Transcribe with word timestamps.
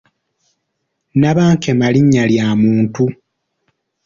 Nabankema 1.19 1.87
linnya 1.93 2.23
lya 2.31 2.47
muntu. 2.61 3.03